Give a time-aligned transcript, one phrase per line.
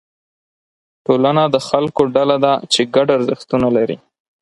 [1.05, 3.97] ټولنه د خلکو ډله ده چې ګډ ارزښتونه لري.